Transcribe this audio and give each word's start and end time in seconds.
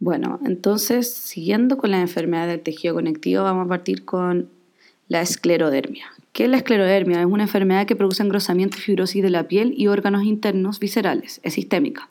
Bueno, 0.00 0.38
entonces, 0.44 1.12
siguiendo 1.12 1.76
con 1.76 1.90
la 1.90 2.00
enfermedad 2.00 2.46
del 2.46 2.60
tejido 2.60 2.94
conectivo, 2.94 3.42
vamos 3.42 3.66
a 3.66 3.68
partir 3.68 4.04
con 4.04 4.48
la 5.08 5.22
esclerodermia. 5.22 6.06
¿Qué 6.32 6.44
es 6.44 6.50
la 6.50 6.58
esclerodermia? 6.58 7.20
Es 7.20 7.26
una 7.26 7.42
enfermedad 7.42 7.86
que 7.86 7.96
produce 7.96 8.22
engrosamiento 8.22 8.76
y 8.76 8.80
fibrosis 8.80 9.22
de 9.22 9.30
la 9.30 9.48
piel 9.48 9.74
y 9.76 9.88
órganos 9.88 10.22
internos 10.22 10.78
viscerales. 10.78 11.40
Es 11.42 11.54
sistémica, 11.54 12.10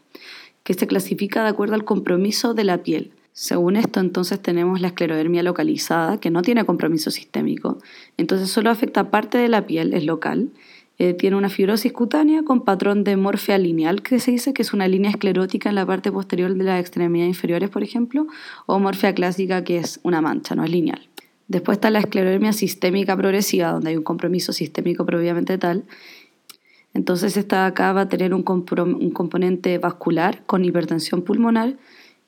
que 0.64 0.74
se 0.74 0.86
clasifica 0.86 1.44
de 1.44 1.50
acuerdo 1.50 1.76
al 1.76 1.86
compromiso 1.86 2.54
de 2.54 2.66
la 2.66 2.84
piel. 2.84 3.12
Según 3.32 3.78
esto, 3.78 4.00
entonces 4.02 4.42
tenemos 4.42 4.82
la 4.82 4.88
esclerodermia 4.88 5.44
localizada, 5.44 6.20
que 6.20 6.32
no 6.32 6.42
tiene 6.42 6.66
compromiso 6.66 7.12
sistémico, 7.12 7.78
entonces 8.18 8.50
solo 8.50 8.72
afecta 8.72 9.12
parte 9.12 9.38
de 9.38 9.48
la 9.48 9.66
piel, 9.68 9.94
es 9.94 10.04
local, 10.04 10.50
eh, 11.00 11.14
tiene 11.14 11.36
una 11.36 11.50
fibrosis 11.50 11.94
cutánea 11.94 12.44
con 12.44 12.66
patrón 12.66 13.04
de 13.04 13.18
morfea 13.18 13.58
lineal, 13.60 14.02
que 14.02 14.20
se 14.20 14.32
dice 14.32 14.54
que 14.54 14.64
es 14.64 14.74
una 14.74 14.88
línea 14.88 15.12
esclerótica 15.12 15.70
en 15.70 15.76
la 15.76 15.86
parte 15.86 16.12
posterior 16.12 16.54
de 16.56 16.64
las 16.64 16.80
extremidades 16.80 17.30
inferiores, 17.30 17.70
por 17.70 17.84
ejemplo, 17.84 18.26
o 18.66 18.80
morfea 18.80 19.14
clásica, 19.14 19.64
que 19.64 19.78
es 19.78 20.00
una 20.04 20.22
mancha, 20.22 20.56
no 20.56 20.64
es 20.64 20.72
lineal. 20.72 21.08
Después 21.48 21.78
está 21.78 21.92
la 21.92 22.00
esclerodermia 22.00 22.52
sistémica 22.52 23.16
progresiva, 23.16 23.72
donde 23.72 23.92
hay 23.92 23.98
un 23.98 24.04
compromiso 24.04 24.52
sistémico 24.54 25.06
propiamente 25.06 25.58
tal. 25.60 25.86
Entonces 26.96 27.38
esta 27.38 27.68
acá 27.68 27.94
va 27.94 28.02
a 28.02 28.10
tener 28.10 28.34
un, 28.34 28.44
un 28.44 29.12
componente 29.12 29.78
vascular 29.78 30.44
con 30.48 30.66
hipertensión 30.66 31.22
pulmonar 31.22 31.78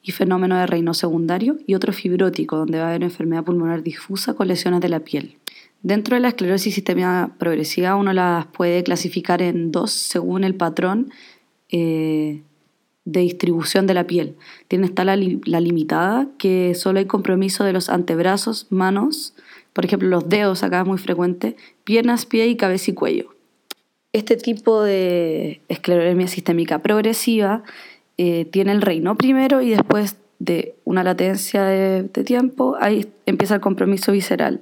y 0.03 0.11
fenómeno 0.11 0.57
de 0.57 0.67
reino 0.67 0.93
secundario 0.93 1.57
y 1.65 1.73
otro 1.73 1.91
fibrótico, 1.91 2.55
donde 2.55 2.77
va 2.77 2.85
a 2.85 2.89
haber 2.89 3.03
enfermedad 3.03 3.43
pulmonar 3.43 3.81
difusa 3.81 4.35
con 4.35 4.47
lesiones 4.47 4.79
de 4.79 4.89
la 4.89 4.99
piel. 4.99 5.38
Dentro 5.81 6.15
de 6.15 6.19
la 6.19 6.29
esclerosis 6.29 6.73
sistémica 6.73 7.31
progresiva 7.37 7.95
uno 7.95 8.11
las 8.11 8.45
puede 8.47 8.83
clasificar 8.83 9.41
en 9.41 9.71
dos 9.71 9.91
según 9.91 10.43
el 10.43 10.55
patrón 10.55 11.11
eh, 11.69 12.41
de 13.05 13.19
distribución 13.21 13.87
de 13.87 13.93
la 13.93 14.05
piel. 14.05 14.35
Tiene 14.67 14.87
está 14.87 15.05
la, 15.05 15.15
limitada, 15.15 16.27
que 16.37 16.75
solo 16.75 16.99
hay 16.99 17.05
compromiso 17.05 17.63
de 17.63 17.71
los 17.71 17.89
antebrazos, 17.89 18.67
manos, 18.69 19.33
por 19.71 19.85
ejemplo 19.85 20.09
los 20.09 20.27
dedos 20.27 20.63
acá 20.63 20.81
es 20.81 20.87
muy 20.87 20.97
frecuente, 20.97 21.55
piernas, 21.85 22.25
pie 22.25 22.47
y 22.47 22.57
cabeza 22.57 22.91
y 22.91 22.93
cuello. 22.93 23.33
Este 24.11 24.35
tipo 24.35 24.83
de 24.83 25.61
esclerodermia 25.69 26.27
sistémica 26.27 26.79
progresiva 26.79 27.63
eh, 28.17 28.45
tiene 28.45 28.73
el 28.73 28.81
reino 28.81 29.15
primero 29.15 29.61
y 29.61 29.69
después 29.69 30.17
de 30.39 30.75
una 30.83 31.03
latencia 31.03 31.63
de, 31.63 32.03
de 32.03 32.23
tiempo, 32.23 32.75
ahí 32.81 33.07
empieza 33.25 33.55
el 33.55 33.61
compromiso 33.61 34.11
visceral 34.11 34.61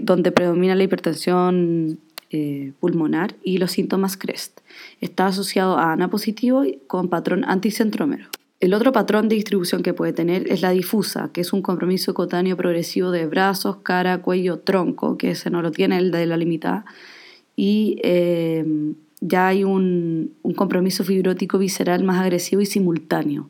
donde 0.00 0.32
predomina 0.32 0.74
la 0.74 0.84
hipertensión 0.84 1.98
eh, 2.30 2.72
pulmonar 2.80 3.36
y 3.44 3.58
los 3.58 3.70
síntomas 3.70 4.16
CREST. 4.16 4.58
Está 5.00 5.28
asociado 5.28 5.78
a 5.78 5.92
ANA 5.92 6.10
positivo 6.10 6.64
con 6.88 7.08
patrón 7.08 7.44
anticentrómero. 7.46 8.26
El 8.58 8.74
otro 8.74 8.90
patrón 8.90 9.28
de 9.28 9.36
distribución 9.36 9.82
que 9.82 9.94
puede 9.94 10.12
tener 10.12 10.50
es 10.50 10.60
la 10.60 10.70
difusa, 10.70 11.30
que 11.32 11.42
es 11.42 11.52
un 11.52 11.62
compromiso 11.62 12.12
cutáneo 12.12 12.56
progresivo 12.56 13.12
de 13.12 13.26
brazos, 13.26 13.76
cara, 13.84 14.22
cuello, 14.22 14.58
tronco, 14.58 15.16
que 15.16 15.30
ese 15.30 15.50
no 15.50 15.62
lo 15.62 15.70
tiene 15.70 15.98
el 15.98 16.10
de 16.10 16.26
la 16.26 16.36
limitada, 16.36 16.84
y 17.54 18.00
eh, 18.02 18.64
ya 19.20 19.46
hay 19.46 19.62
un, 19.62 20.32
un, 20.42 20.54
compromiso 20.54 21.04
fibrótico 21.04 21.58
visceral 21.58 22.02
más 22.02 22.20
agresivo 22.20 22.62
y 22.62 22.66
simultáneo. 22.66 23.48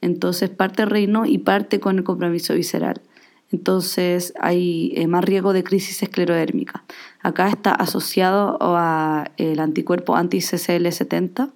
Entonces 0.00 0.50
parte 0.50 0.86
reino 0.86 1.24
y 1.24 1.38
parte 1.38 1.78
con 1.78 1.98
el 1.98 2.04
compromiso 2.04 2.54
visceral 2.54 3.00
entonces 3.52 4.32
hay 4.40 4.92
eh, 4.96 5.06
más 5.06 5.24
riesgo 5.24 5.52
de 5.52 5.62
crisis 5.62 6.02
esclerodérmica. 6.02 6.84
Acá 7.22 7.48
está 7.48 7.72
asociado 7.72 8.58
al 8.60 9.58
anticuerpo 9.58 10.16
anti-CCL70 10.16 11.52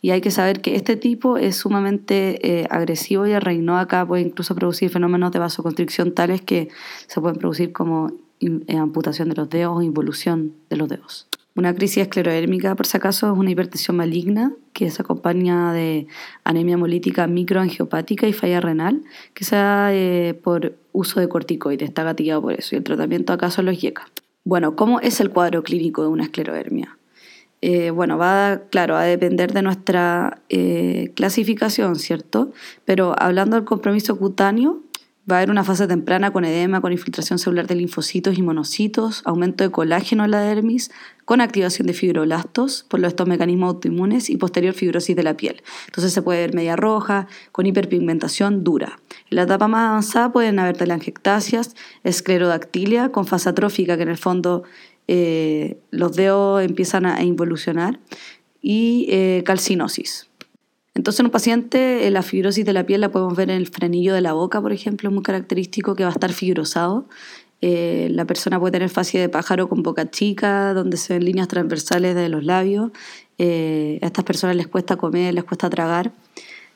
y 0.00 0.10
hay 0.10 0.20
que 0.20 0.30
saber 0.30 0.60
que 0.60 0.74
este 0.74 0.96
tipo 0.96 1.38
es 1.38 1.56
sumamente 1.56 2.60
eh, 2.60 2.66
agresivo 2.70 3.26
y 3.26 3.32
el 3.32 3.40
reino 3.40 3.78
acá 3.78 4.06
puede 4.06 4.22
incluso 4.22 4.54
producir 4.54 4.90
fenómenos 4.90 5.30
de 5.32 5.38
vasoconstricción 5.38 6.12
tales 6.12 6.42
que 6.42 6.68
se 7.06 7.20
pueden 7.20 7.38
producir 7.38 7.72
como 7.72 8.12
eh, 8.40 8.76
amputación 8.76 9.28
de 9.28 9.36
los 9.36 9.48
dedos 9.48 9.76
o 9.76 9.82
involución 9.82 10.54
de 10.68 10.76
los 10.76 10.88
dedos. 10.88 11.28
Una 11.54 11.74
crisis 11.74 11.98
esclerodérmica, 11.98 12.74
por 12.74 12.86
si 12.86 12.96
acaso, 12.96 13.30
es 13.30 13.38
una 13.38 13.50
hipertensión 13.50 13.96
maligna 13.96 14.52
que 14.72 14.90
se 14.90 15.02
acompaña 15.02 15.72
de 15.72 16.06
anemia 16.44 16.74
hemolítica 16.74 17.26
microangiopática 17.26 18.26
y 18.26 18.32
falla 18.32 18.60
renal, 18.60 19.02
que 19.34 19.44
se 19.44 19.56
eh, 19.58 20.34
por 20.42 20.76
uso 20.92 21.20
de 21.20 21.28
corticoides, 21.28 21.88
está 21.88 22.04
gatillado 22.04 22.40
por 22.40 22.54
eso, 22.54 22.74
y 22.74 22.78
el 22.78 22.84
tratamiento 22.84 23.34
acaso 23.34 23.56
son 23.56 23.66
los 23.66 23.80
YECA. 23.80 24.08
Bueno, 24.44 24.76
¿cómo 24.76 25.00
es 25.00 25.20
el 25.20 25.30
cuadro 25.30 25.62
clínico 25.62 26.02
de 26.02 26.08
una 26.08 26.24
esclerodermia? 26.24 26.96
Eh, 27.60 27.90
bueno, 27.90 28.18
va, 28.18 28.62
claro, 28.70 28.96
a 28.96 29.02
depender 29.02 29.52
de 29.52 29.62
nuestra 29.62 30.40
eh, 30.48 31.12
clasificación, 31.14 31.96
¿cierto? 31.96 32.50
Pero 32.84 33.14
hablando 33.18 33.56
del 33.56 33.64
compromiso 33.64 34.18
cutáneo, 34.18 34.82
Va 35.32 35.36
a 35.36 35.38
haber 35.38 35.50
una 35.50 35.64
fase 35.64 35.86
temprana 35.86 36.30
con 36.30 36.44
edema, 36.44 36.82
con 36.82 36.92
infiltración 36.92 37.38
celular 37.38 37.66
de 37.66 37.74
linfocitos 37.74 38.36
y 38.36 38.42
monocitos, 38.42 39.22
aumento 39.24 39.64
de 39.64 39.70
colágeno 39.70 40.26
en 40.26 40.30
la 40.30 40.40
dermis, 40.40 40.90
con 41.24 41.40
activación 41.40 41.86
de 41.86 41.94
fibroblastos 41.94 42.84
por 42.86 43.02
estos 43.02 43.26
mecanismos 43.26 43.70
autoinmunes 43.70 44.28
y 44.28 44.36
posterior 44.36 44.74
fibrosis 44.74 45.16
de 45.16 45.22
la 45.22 45.34
piel. 45.34 45.62
Entonces 45.86 46.12
se 46.12 46.20
puede 46.20 46.40
ver 46.40 46.54
media 46.54 46.76
roja, 46.76 47.28
con 47.50 47.64
hiperpigmentación 47.64 48.62
dura. 48.62 48.98
En 49.30 49.36
la 49.36 49.44
etapa 49.44 49.68
más 49.68 49.88
avanzada 49.88 50.32
pueden 50.32 50.58
haber 50.58 50.76
telangiectasias, 50.76 51.76
esclerodactilia 52.04 53.08
con 53.08 53.24
fase 53.24 53.48
atrófica, 53.48 53.96
que 53.96 54.02
en 54.02 54.10
el 54.10 54.18
fondo 54.18 54.64
eh, 55.08 55.78
los 55.90 56.14
dedos 56.14 56.62
empiezan 56.62 57.06
a 57.06 57.22
involucionar, 57.22 57.98
y 58.62 59.06
eh, 59.10 59.42
calcinosis. 59.44 60.28
Entonces 60.94 61.20
en 61.20 61.26
un 61.26 61.32
paciente 61.32 62.10
la 62.10 62.22
fibrosis 62.22 62.64
de 62.64 62.72
la 62.72 62.84
piel 62.84 63.00
la 63.00 63.10
podemos 63.10 63.34
ver 63.34 63.50
en 63.50 63.56
el 63.56 63.66
frenillo 63.66 64.14
de 64.14 64.20
la 64.20 64.34
boca, 64.34 64.60
por 64.60 64.72
ejemplo, 64.72 65.10
muy 65.10 65.22
característico 65.22 65.94
que 65.94 66.04
va 66.04 66.10
a 66.10 66.12
estar 66.12 66.32
fibrosado. 66.32 67.08
Eh, 67.62 68.08
la 68.10 68.24
persona 68.24 68.58
puede 68.58 68.72
tener 68.72 68.90
fascia 68.90 69.20
de 69.20 69.28
pájaro 69.28 69.68
con 69.68 69.82
boca 69.82 70.10
chica, 70.10 70.74
donde 70.74 70.96
se 70.96 71.14
ven 71.14 71.24
líneas 71.24 71.48
transversales 71.48 72.14
de 72.14 72.28
los 72.28 72.44
labios. 72.44 72.90
Eh, 73.38 74.00
a 74.02 74.06
estas 74.06 74.24
personas 74.24 74.56
les 74.56 74.66
cuesta 74.66 74.96
comer, 74.96 75.32
les 75.32 75.44
cuesta 75.44 75.70
tragar. 75.70 76.12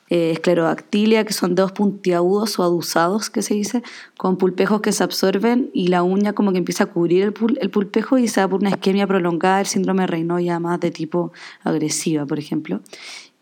Eh, 0.09 0.31
esclerodactilia, 0.31 1.25
que 1.25 1.33
son 1.33 1.53
dedos 1.53 1.73
puntiagudos 1.73 2.57
o 2.59 2.63
adusados, 2.63 3.29
que 3.29 3.41
se 3.41 3.55
dice, 3.55 3.83
con 4.17 4.37
pulpejos 4.37 4.79
que 4.79 4.93
se 4.93 5.03
absorben 5.03 5.69
y 5.73 5.89
la 5.89 6.01
uña 6.01 6.31
como 6.31 6.53
que 6.53 6.59
empieza 6.59 6.85
a 6.85 6.87
cubrir 6.87 7.23
el, 7.23 7.33
el 7.59 7.69
pulpejo 7.69 8.17
y 8.17 8.29
se 8.29 8.39
da 8.39 8.47
por 8.47 8.61
una 8.61 8.69
isquemia 8.69 9.05
prolongada, 9.05 9.59
el 9.59 9.65
síndrome 9.65 10.07
de 10.07 10.45
ya 10.45 10.61
más 10.61 10.79
de 10.79 10.91
tipo 10.91 11.33
agresiva, 11.65 12.25
por 12.25 12.39
ejemplo 12.39 12.79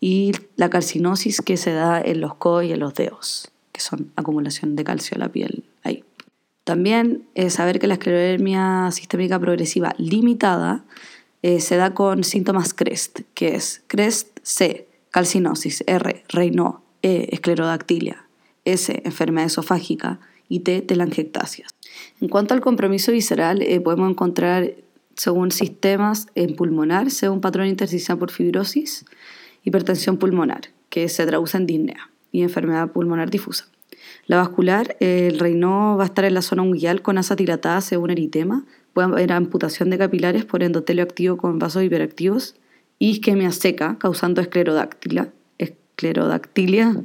y 0.00 0.32
la 0.56 0.70
calcinosis 0.70 1.40
que 1.40 1.56
se 1.56 1.72
da 1.72 2.00
en 2.00 2.20
los 2.20 2.34
codos 2.34 2.64
y 2.64 2.72
en 2.72 2.80
los 2.80 2.94
dedos, 2.94 3.50
que 3.72 3.80
son 3.80 4.12
acumulación 4.16 4.76
de 4.76 4.84
calcio 4.84 5.14
en 5.14 5.20
la 5.20 5.30
piel 5.30 5.64
ahí. 5.82 6.04
También 6.64 7.26
eh, 7.34 7.50
saber 7.50 7.78
que 7.78 7.86
la 7.86 7.94
esclerodermia 7.94 8.90
sistémica 8.92 9.38
progresiva 9.38 9.94
limitada 9.98 10.84
eh, 11.42 11.60
se 11.60 11.76
da 11.76 11.94
con 11.94 12.24
síntomas 12.24 12.74
CREST, 12.74 13.20
que 13.34 13.54
es 13.54 13.82
CREST 13.86 14.38
C, 14.42 14.88
calcinosis, 15.10 15.84
R, 15.86 16.24
Raynaud, 16.28 16.80
E, 17.02 17.28
esclerodactilia, 17.30 18.26
S, 18.64 19.00
enfermedad 19.04 19.46
esofágica 19.46 20.18
y 20.48 20.60
T, 20.60 20.82
telangiectasias. 20.82 21.70
En 22.20 22.28
cuanto 22.28 22.54
al 22.54 22.60
compromiso 22.60 23.12
visceral, 23.12 23.62
eh, 23.62 23.80
podemos 23.80 24.10
encontrar 24.10 24.74
según 25.14 25.50
sistemas 25.50 26.26
en 26.34 26.56
pulmonar, 26.56 27.10
según 27.10 27.40
patrón 27.40 27.68
intersticial 27.68 28.18
por 28.18 28.30
fibrosis, 28.30 29.04
hipertensión 29.66 30.16
pulmonar, 30.16 30.70
que 30.88 31.10
se 31.10 31.26
traduce 31.26 31.58
en 31.58 31.66
disnea, 31.66 32.10
y 32.32 32.42
enfermedad 32.42 32.90
pulmonar 32.92 33.28
difusa. 33.28 33.66
La 34.26 34.38
vascular, 34.38 34.96
el 35.00 35.38
reino 35.38 35.96
va 35.98 36.04
a 36.04 36.06
estar 36.06 36.24
en 36.24 36.34
la 36.34 36.42
zona 36.42 36.62
unguial 36.62 37.02
con 37.02 37.18
asa 37.18 37.36
dilatada 37.36 37.80
según 37.80 38.10
eritema, 38.10 38.64
puede 38.94 39.08
haber 39.08 39.32
amputación 39.32 39.90
de 39.90 39.98
capilares 39.98 40.44
por 40.44 40.62
endotelio 40.62 41.02
activo 41.02 41.36
con 41.36 41.58
vasos 41.58 41.82
hiperactivos 41.82 42.56
y 42.98 43.10
isquemia 43.10 43.50
seca 43.52 43.98
causando 43.98 44.40
esclerodáctila, 44.40 45.28
esclerodactilia 45.58 47.02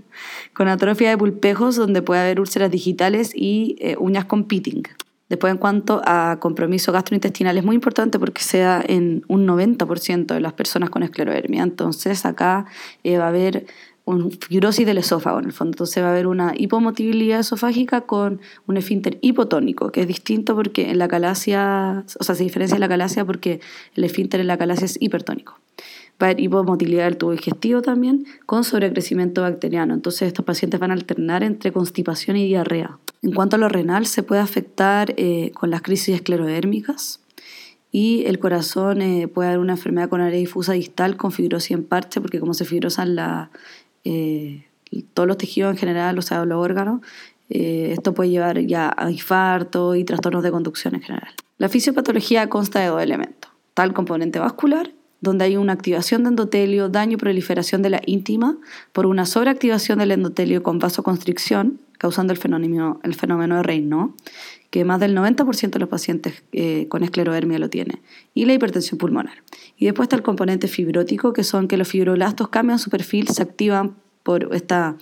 con 0.53 0.67
atrofia 0.67 1.09
de 1.09 1.17
pulpejos 1.17 1.75
donde 1.75 2.01
puede 2.01 2.21
haber 2.21 2.39
úlceras 2.39 2.71
digitales 2.71 3.31
y 3.35 3.75
eh, 3.79 3.95
uñas 3.99 4.25
con 4.25 4.45
pitting. 4.45 4.83
Después, 5.31 5.49
en 5.53 5.59
cuanto 5.59 6.01
a 6.03 6.39
compromiso 6.41 6.91
gastrointestinal, 6.91 7.57
es 7.57 7.63
muy 7.63 7.75
importante 7.75 8.19
porque 8.19 8.41
sea 8.41 8.83
en 8.85 9.23
un 9.29 9.47
90% 9.47 10.25
de 10.25 10.41
las 10.41 10.51
personas 10.51 10.89
con 10.89 11.03
esclerodermia. 11.03 11.63
Entonces, 11.63 12.25
acá 12.25 12.65
eh, 13.05 13.17
va 13.17 13.27
a 13.27 13.29
haber 13.29 13.65
una 14.03 14.25
fibrosis 14.29 14.85
del 14.85 14.97
esófago, 14.97 15.39
en 15.39 15.45
el 15.45 15.53
fondo. 15.53 15.71
Entonces, 15.71 16.03
va 16.03 16.07
a 16.07 16.11
haber 16.11 16.27
una 16.27 16.51
hipomotilidad 16.57 17.39
esofágica 17.39 18.01
con 18.01 18.41
un 18.67 18.75
esfínter 18.75 19.19
hipotónico, 19.21 19.89
que 19.93 20.01
es 20.01 20.07
distinto 20.07 20.53
porque 20.53 20.89
en 20.91 20.99
la 20.99 21.07
calasia, 21.07 22.03
o 22.19 22.23
sea, 22.25 22.35
se 22.35 22.43
diferencia 22.43 22.75
en 22.75 22.81
la 22.81 22.89
calasia 22.89 23.23
porque 23.23 23.61
el 23.95 24.03
esfínter 24.03 24.41
en 24.41 24.47
la 24.47 24.57
calasia 24.57 24.83
es 24.83 24.97
hipertónico 24.99 25.61
va 26.21 26.27
a 26.27 26.29
haber 26.31 26.41
hipomotilidad 26.41 27.05
del 27.05 27.17
tubo 27.17 27.31
digestivo 27.31 27.81
también, 27.81 28.25
con 28.45 28.63
sobrecrecimiento 28.63 29.41
bacteriano. 29.41 29.93
Entonces 29.93 30.27
estos 30.27 30.45
pacientes 30.45 30.79
van 30.79 30.91
a 30.91 30.93
alternar 30.93 31.43
entre 31.43 31.71
constipación 31.71 32.37
y 32.37 32.47
diarrea. 32.47 32.97
En 33.21 33.33
cuanto 33.33 33.55
a 33.55 33.59
lo 33.59 33.69
renal, 33.69 34.05
se 34.05 34.23
puede 34.23 34.41
afectar 34.41 35.13
eh, 35.17 35.51
con 35.53 35.69
las 35.69 35.81
crisis 35.81 36.15
esclerodérmicas 36.15 37.19
y 37.91 38.23
el 38.25 38.39
corazón 38.39 39.01
eh, 39.01 39.27
puede 39.27 39.49
haber 39.49 39.59
una 39.59 39.73
enfermedad 39.73 40.09
con 40.09 40.21
área 40.21 40.39
difusa 40.39 40.73
distal 40.73 41.17
con 41.17 41.31
fibrosis 41.31 41.71
en 41.71 41.83
parche, 41.83 42.21
porque 42.21 42.39
como 42.39 42.53
se 42.53 42.65
fibrosan 42.65 43.15
la, 43.15 43.51
eh, 44.05 44.65
todos 45.13 45.27
los 45.27 45.37
tejidos 45.37 45.71
en 45.71 45.77
general, 45.77 46.17
o 46.17 46.21
sea, 46.21 46.45
los 46.45 46.57
órganos, 46.57 47.01
esto 47.49 48.13
puede 48.13 48.29
llevar 48.29 48.59
ya 48.61 48.93
a 48.95 49.11
infarto 49.11 49.93
y 49.95 50.05
trastornos 50.05 50.41
de 50.41 50.51
conducción 50.51 50.95
en 50.95 51.01
general. 51.01 51.33
La 51.57 51.67
fisiopatología 51.67 52.47
consta 52.47 52.79
de 52.79 52.87
dos 52.87 53.03
elementos. 53.03 53.51
Tal 53.73 53.91
componente 53.91 54.39
vascular, 54.39 54.91
donde 55.21 55.45
hay 55.45 55.55
una 55.55 55.73
activación 55.73 56.23
de 56.23 56.29
endotelio, 56.29 56.89
daño 56.89 57.13
y 57.13 57.17
proliferación 57.17 57.81
de 57.81 57.91
la 57.91 58.01
íntima 58.05 58.57
por 58.91 59.05
una 59.05 59.25
sobreactivación 59.25 59.99
del 59.99 60.11
endotelio 60.11 60.63
con 60.63 60.79
vasoconstricción, 60.79 61.79
causando 61.99 62.33
el 62.33 62.39
fenómeno, 62.39 62.99
el 63.03 63.13
fenómeno 63.13 63.55
de 63.57 63.63
Raynaud, 63.63 64.11
que 64.71 64.83
más 64.83 64.99
del 64.99 65.15
90% 65.15 65.69
de 65.69 65.79
los 65.79 65.89
pacientes 65.89 66.43
eh, 66.51 66.87
con 66.89 67.03
esclerodermia 67.03 67.59
lo 67.59 67.69
tiene, 67.69 68.01
y 68.33 68.45
la 68.45 68.53
hipertensión 68.53 68.97
pulmonar. 68.97 69.43
Y 69.77 69.85
después 69.85 70.05
está 70.05 70.15
el 70.15 70.23
componente 70.23 70.67
fibrótico, 70.67 71.33
que 71.33 71.43
son 71.43 71.67
que 71.67 71.77
los 71.77 71.87
fibroblastos 71.87 72.49
cambian 72.49 72.79
su 72.79 72.89
perfil, 72.89 73.27
se 73.27 73.43
activan 73.43 73.95
por, 74.23 74.55
esta, 74.55 74.95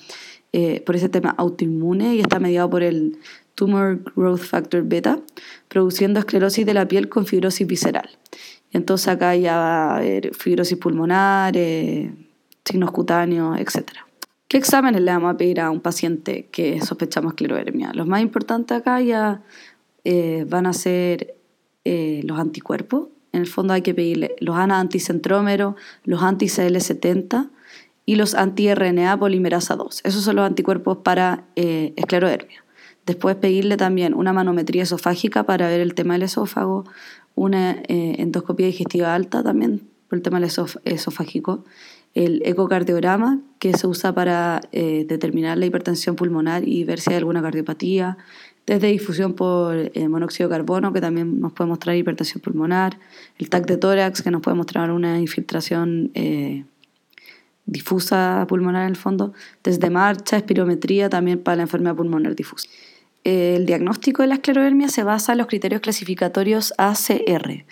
eh, 0.51 0.81
por 0.85 0.95
ese 0.95 1.07
tema 1.07 1.33
autoinmune 1.37 2.15
y 2.15 2.19
está 2.19 2.39
mediado 2.39 2.69
por 2.69 2.83
el 2.83 3.19
Tumor 3.55 3.99
Growth 4.15 4.39
Factor 4.39 4.83
Beta, 4.83 5.19
produciendo 5.67 6.19
esclerosis 6.19 6.65
de 6.65 6.73
la 6.73 6.87
piel 6.87 7.07
con 7.07 7.25
fibrosis 7.25 7.67
visceral. 7.67 8.09
Entonces 8.71 9.07
acá 9.07 9.35
ya 9.35 9.57
va 9.57 9.91
a 9.91 9.97
haber 9.97 10.33
fibrosis 10.35 10.77
pulmonar, 10.77 11.55
signos 12.65 12.91
cutáneos, 12.91 13.57
etcétera. 13.59 14.05
¿Qué 14.49 14.57
exámenes 14.57 15.01
le 15.01 15.11
vamos 15.11 15.33
a 15.33 15.37
pedir 15.37 15.59
a 15.59 15.69
un 15.69 15.79
paciente 15.79 16.47
que 16.51 16.81
sospechamos 16.81 17.33
esclerodermia? 17.33 17.93
Los 17.93 18.07
más 18.07 18.21
importantes 18.21 18.75
acá 18.75 18.99
ya 18.99 19.43
eh, 20.03 20.45
van 20.49 20.65
a 20.65 20.73
ser 20.73 21.35
eh, 21.85 22.21
los 22.23 22.39
anticuerpos. 22.39 23.09
En 23.31 23.41
el 23.41 23.47
fondo 23.47 23.73
hay 23.73 23.83
que 23.83 23.93
pedirle 23.93 24.35
los 24.39 24.55
ANA 24.55 24.79
anticentrómeros, 24.79 25.75
los 26.03 26.23
anti-CL70 26.23 27.49
y 28.07 28.15
los 28.15 28.33
anti-RNA 28.33 29.19
polimerasa 29.19 29.75
2. 29.75 30.01
Esos 30.03 30.23
son 30.23 30.37
los 30.37 30.47
anticuerpos 30.47 30.97
para 30.97 31.43
eh, 31.55 31.93
esclerodermia. 31.95 32.63
Después 33.05 33.35
pedirle 33.35 33.77
también 33.77 34.15
una 34.15 34.33
manometría 34.33 34.81
esofágica 34.81 35.43
para 35.43 35.67
ver 35.67 35.81
el 35.81 35.93
tema 35.93 36.13
del 36.13 36.23
esófago, 36.23 36.85
una 37.39 37.81
endoscopia 37.87 38.65
digestiva 38.65 39.15
alta 39.15 39.41
también 39.43 39.81
por 40.09 40.17
el 40.17 40.23
tema 40.23 40.39
del 40.39 40.49
esofágico. 40.85 41.63
El 42.15 42.41
ecocardiograma, 42.43 43.39
que 43.59 43.73
se 43.73 43.85
usa 43.85 44.13
para 44.13 44.61
eh, 44.71 45.05
determinar 45.07 45.57
la 45.57 45.67
hipertensión 45.67 46.15
pulmonar 46.15 46.67
y 46.67 46.83
ver 46.83 46.99
si 46.99 47.11
hay 47.11 47.17
alguna 47.17 47.41
cardiopatía, 47.41 48.17
desde 48.65 48.87
difusión 48.87 49.33
por 49.33 49.75
eh, 49.75 50.07
monóxido 50.09 50.49
de 50.49 50.55
carbono, 50.55 50.91
que 50.91 51.01
también 51.01 51.39
nos 51.39 51.53
puede 51.53 51.69
mostrar 51.69 51.95
hipertensión 51.95 52.41
pulmonar, 52.41 52.97
el 53.37 53.49
TAC 53.49 53.67
de 53.67 53.77
tórax, 53.77 54.23
que 54.23 54.31
nos 54.31 54.41
puede 54.41 54.57
mostrar 54.57 54.91
una 54.91 55.19
infiltración 55.19 56.11
eh, 56.15 56.65
difusa 57.67 58.45
pulmonar 58.49 58.83
en 58.83 58.89
el 58.89 58.95
fondo, 58.95 59.33
desde 59.63 59.89
marcha, 59.91 60.37
espirometría 60.37 61.09
también 61.09 61.39
para 61.39 61.57
la 61.57 61.63
enfermedad 61.63 61.95
pulmonar 61.95 62.35
difusa. 62.35 62.67
El 63.23 63.65
diagnóstico 63.65 64.21
de 64.21 64.29
la 64.29 64.35
esclerodermia 64.35 64.87
se 64.87 65.03
basa 65.03 65.33
en 65.33 65.39
los 65.39 65.47
criterios 65.47 65.81
clasificatorios 65.81 66.73
ACR 66.77 67.65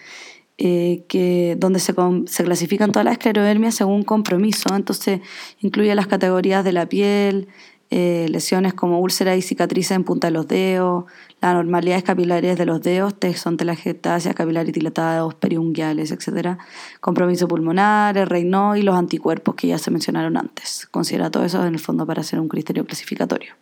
eh, 0.60 1.04
que, 1.08 1.56
donde 1.60 1.80
se, 1.80 1.94
clasifican 1.94 2.92
todas 2.92 3.06
las 3.06 3.14
esclerodermias 3.14 3.76
según 3.76 4.04
compromiso. 4.04 4.76
Entonces 4.76 5.22
incluye 5.62 5.94
las 5.94 6.08
categorías 6.08 6.64
de 6.64 6.72
la 6.72 6.88
piel, 6.88 7.48
eh, 7.92 8.26
lesiones 8.30 8.74
como 8.74 9.00
úlceras 9.00 9.38
y 9.38 9.44
cicatrices 9.44 9.92
en 9.92 10.04
punta 10.04 10.28
de 10.28 10.32
los 10.32 10.48
dedos, 10.48 11.06
las 11.42 11.52
anormalidades 11.52 12.04
capilares 12.04 12.58
de 12.58 12.66
los 12.66 12.82
dedos, 12.82 13.14
son 13.36 13.56
telangiectasias, 13.56 14.34
capilares 14.34 14.74
dilatados, 14.74 15.36
periunguiales, 15.36 16.12
etc. 16.12 16.58
Compromiso 17.02 17.48
pulmonar, 17.48 18.18
el 18.18 18.28
reino 18.28 18.76
y 18.76 18.82
los 18.82 18.96
anticuerpos 18.96 19.54
que 19.56 19.68
ya 19.68 19.78
se 19.78 19.92
mencionaron 19.92 20.38
antes. 20.38 20.88
Considera 20.90 21.30
todo 21.30 21.46
eso 21.46 21.64
en 21.66 21.76
el 21.76 21.80
fondo 21.80 22.06
para 22.08 22.22
hacer 22.22 22.40
un 22.40 22.50
criterio 22.50 22.84
clasificatorio. 22.84 23.54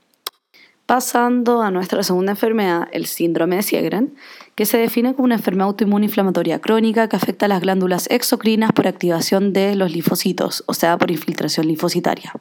Pasando 0.86 1.64
a 1.64 1.72
nuestra 1.72 2.04
segunda 2.04 2.34
enfermedad, 2.34 2.88
el 2.92 3.08
síndrome 3.08 3.56
de 3.56 3.64
Sjögren, 3.64 4.14
que 4.54 4.68
se 4.68 4.78
define 4.78 5.16
como 5.16 5.26
una 5.26 5.36
enfermedad 5.36 5.68
autoinmune 5.68 6.06
inflamatoria 6.06 6.60
crónica 6.60 7.10
que 7.10 7.16
afecta 7.16 7.48
a 7.48 7.50
las 7.50 7.62
glándulas 7.62 8.08
exocrinas 8.12 8.72
por 8.72 8.88
activación 8.88 9.52
de 9.52 9.76
los 9.76 9.92
linfocitos, 9.92 10.64
o 10.68 10.76
sea, 10.76 10.98
por 11.00 11.10
infiltración 11.10 11.68
linfocitaria. 11.68 12.32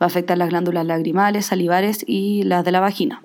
Va 0.00 0.04
a 0.04 0.06
afectar 0.06 0.36
las 0.36 0.50
glándulas 0.50 0.84
lagrimales, 0.84 1.46
salivares 1.46 2.04
y 2.06 2.42
las 2.42 2.66
de 2.66 2.72
la 2.72 2.80
vagina. 2.80 3.22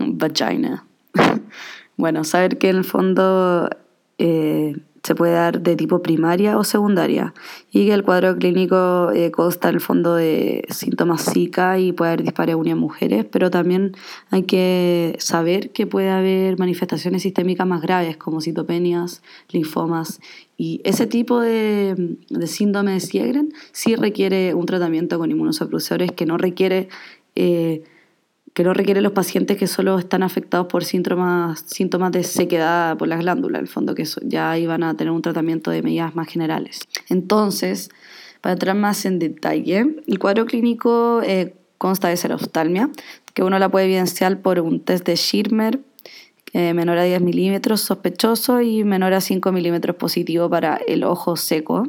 Vagina. 0.00 0.84
bueno, 1.96 2.24
saber 2.24 2.58
que 2.58 2.70
en 2.70 2.76
el 2.78 2.84
fondo 2.84 3.70
eh, 4.18 4.76
se 5.02 5.14
puede 5.14 5.32
dar 5.32 5.60
de 5.60 5.76
tipo 5.76 6.00
primaria 6.00 6.56
o 6.58 6.64
secundaria. 6.64 7.34
Y 7.70 7.86
que 7.86 7.94
el 7.94 8.04
cuadro 8.04 8.36
clínico 8.36 9.10
eh, 9.12 9.30
consta 9.30 9.68
en 9.68 9.74
el 9.76 9.80
fondo 9.80 10.14
de 10.14 10.64
síntomas 10.70 11.30
Zika 11.32 11.78
y 11.78 11.92
puede 11.92 12.12
haber 12.12 12.22
dispareunia 12.22 12.72
en 12.72 12.78
mujeres, 12.78 13.24
pero 13.30 13.50
también 13.50 13.92
hay 14.30 14.44
que 14.44 15.16
saber 15.18 15.70
que 15.70 15.86
puede 15.86 16.10
haber 16.10 16.58
manifestaciones 16.58 17.22
sistémicas 17.22 17.66
más 17.66 17.82
graves 17.82 18.16
como 18.16 18.40
citopenias, 18.40 19.22
linfomas 19.50 20.20
y 20.56 20.80
ese 20.84 21.06
tipo 21.06 21.40
de, 21.40 22.16
de 22.28 22.46
síndrome 22.46 22.92
de 22.92 23.00
Sjögren 23.00 23.52
sí 23.72 23.96
requiere 23.96 24.54
un 24.54 24.66
tratamiento 24.66 25.18
con 25.18 25.30
inmunosupresores 25.30 26.12
que 26.12 26.24
no 26.24 26.38
requiere 26.38 26.88
eh, 27.34 27.82
que 28.54 28.64
no 28.64 28.74
requiere 28.74 29.00
los 29.00 29.12
pacientes 29.12 29.56
que 29.56 29.66
solo 29.66 29.98
están 29.98 30.22
afectados 30.22 30.66
por 30.66 30.84
síntomas, 30.84 31.64
síntomas 31.66 32.12
de 32.12 32.22
sequedad 32.22 32.96
por 32.98 33.08
las 33.08 33.20
glándulas, 33.20 33.60
en 33.60 33.64
el 33.64 33.68
fondo, 33.68 33.94
que 33.94 34.04
ya 34.22 34.58
iban 34.58 34.82
a 34.82 34.96
tener 34.96 35.10
un 35.10 35.22
tratamiento 35.22 35.70
de 35.70 35.82
medidas 35.82 36.14
más 36.14 36.28
generales. 36.28 36.80
Entonces, 37.08 37.88
para 38.42 38.54
entrar 38.54 38.76
más 38.76 39.04
en 39.06 39.18
detalle, 39.18 39.96
el 40.06 40.18
cuadro 40.18 40.44
clínico 40.44 41.22
eh, 41.24 41.54
consta 41.78 42.08
de 42.08 42.16
seroftalmia, 42.16 42.90
que 43.32 43.42
uno 43.42 43.58
la 43.58 43.70
puede 43.70 43.86
evidenciar 43.86 44.40
por 44.42 44.60
un 44.60 44.80
test 44.80 45.06
de 45.06 45.16
Schirmer 45.16 45.80
eh, 46.52 46.74
menor 46.74 46.98
a 46.98 47.04
10 47.04 47.22
milímetros 47.22 47.80
sospechoso 47.80 48.60
y 48.60 48.84
menor 48.84 49.14
a 49.14 49.22
5 49.22 49.50
milímetros 49.52 49.96
positivo 49.96 50.50
para 50.50 50.76
el 50.76 51.04
ojo 51.04 51.36
seco. 51.36 51.88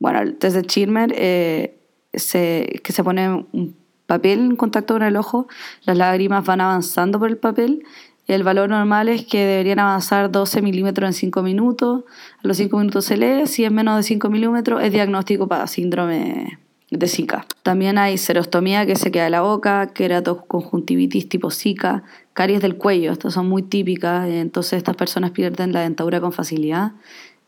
Bueno, 0.00 0.20
el 0.20 0.36
test 0.36 0.56
de 0.56 0.62
Schirmer 0.62 1.14
eh, 1.16 1.78
se, 2.12 2.80
que 2.82 2.92
se 2.92 3.04
pone 3.04 3.46
un 3.52 3.76
papel 4.06 4.40
en 4.40 4.56
contacto 4.56 4.94
con 4.94 5.02
el 5.02 5.16
ojo, 5.16 5.48
las 5.84 5.96
lágrimas 5.96 6.44
van 6.44 6.60
avanzando 6.60 7.18
por 7.18 7.28
el 7.28 7.36
papel. 7.36 7.84
El 8.26 8.42
valor 8.42 8.68
normal 8.68 9.08
es 9.08 9.24
que 9.24 9.44
deberían 9.44 9.78
avanzar 9.78 10.32
12 10.32 10.60
milímetros 10.60 11.08
en 11.08 11.12
5 11.12 11.42
minutos. 11.42 12.04
A 12.42 12.46
los 12.48 12.56
5 12.56 12.76
minutos 12.78 13.04
se 13.04 13.16
lee. 13.16 13.46
Si 13.46 13.64
es 13.64 13.70
menos 13.70 13.96
de 13.96 14.02
5 14.02 14.28
milímetros, 14.30 14.82
es 14.82 14.92
diagnóstico 14.92 15.46
para 15.46 15.66
síndrome 15.68 16.58
de 16.90 17.08
Zika. 17.08 17.46
También 17.62 17.98
hay 17.98 18.18
serostomía 18.18 18.84
que 18.84 18.96
se 18.96 19.10
queda 19.10 19.24
de 19.24 19.30
la 19.30 19.42
boca, 19.42 19.92
queratoconjuntivitis 19.92 21.28
tipo 21.28 21.50
Zika, 21.50 22.02
caries 22.32 22.62
del 22.62 22.76
cuello. 22.76 23.12
Estas 23.12 23.34
son 23.34 23.48
muy 23.48 23.62
típicas. 23.62 24.28
Entonces, 24.28 24.78
estas 24.78 24.96
personas 24.96 25.30
pierden 25.30 25.72
la 25.72 25.80
dentadura 25.80 26.20
con 26.20 26.32
facilidad. 26.32 26.92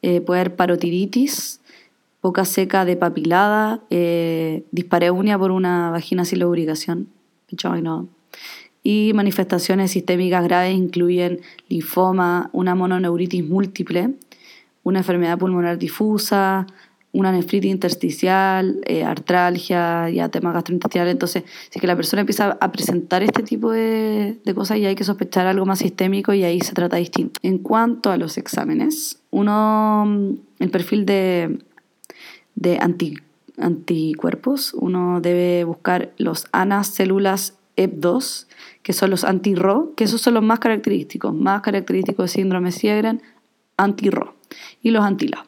Eh, 0.03 0.21
puede 0.21 0.43
haber 0.43 0.55
parotiritis, 0.55 1.61
boca 2.23 2.45
seca 2.45 2.85
de 2.85 2.97
papilada, 2.97 3.81
eh, 3.91 4.65
dispareunia 4.71 5.39
por 5.39 5.51
una 5.51 5.91
vagina 5.91 6.25
sin 6.25 6.41
lubricación, 6.41 7.09
y 8.83 9.13
manifestaciones 9.15 9.91
sistémicas 9.91 10.45
graves 10.45 10.77
incluyen 10.77 11.41
linfoma, 11.69 12.51
una 12.53 12.75
mononeuritis 12.75 13.45
múltiple, 13.45 14.15
una 14.83 15.01
enfermedad 15.01 15.39
pulmonar 15.39 15.79
difusa, 15.79 16.67
una 17.13 17.33
nefritis 17.33 17.71
intersticial, 17.71 18.81
eh, 18.87 19.03
artralgia, 19.03 20.09
ya 20.11 20.29
temas 20.29 20.55
gastrointestinales. 20.55 21.13
Entonces, 21.13 21.45
si 21.71 21.81
que 21.81 21.87
la 21.87 21.97
persona 21.97 22.21
empieza 22.21 22.57
a 22.61 22.73
presentar 22.73 23.23
este 23.23 23.43
tipo 23.43 23.73
de, 23.73 24.39
de, 24.45 24.55
cosas, 24.55 24.79
ya 24.79 24.89
hay 24.89 24.95
que 24.95 25.05
sospechar 25.05 25.47
algo 25.47 25.67
más 25.67 25.81
sistémico 25.81 26.33
y 26.33 26.45
ahí 26.45 26.61
se 26.61 26.75
trata 26.75 26.97
distinto. 26.97 27.41
En 27.43 27.59
cuanto 27.59 28.11
a 28.11 28.17
los 28.17 28.39
exámenes, 28.39 29.21
uno, 29.31 30.37
el 30.59 30.71
perfil 30.71 31.07
de 31.07 31.59
de 32.59 32.79
anticuerpos, 33.57 34.75
uno 34.75 35.21
debe 35.21 35.62
buscar 35.65 36.12
los 36.19 36.47
ANAS 36.50 36.88
células 36.88 37.57
EP2, 37.77 38.47
que 38.83 38.93
son 38.93 39.11
los 39.11 39.23
anti-RO, 39.23 39.95
que 39.97 40.05
esos 40.05 40.21
son 40.21 40.35
los 40.35 40.43
más 40.43 40.59
característicos, 40.59 41.33
más 41.33 41.62
característicos 41.62 42.25
de 42.25 42.29
síndrome 42.29 42.73
Sjögren, 42.73 43.23
anti-RO, 43.77 44.35
y 44.83 44.91
los 44.91 45.05
anti-LA. 45.05 45.47